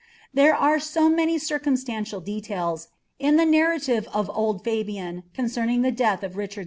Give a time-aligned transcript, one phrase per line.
[0.35, 2.87] rt are so tunny circumstantial details,
[3.19, 6.59] in ttie narrative of old f concerning the deaik of RichanI II.